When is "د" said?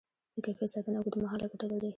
0.35-0.37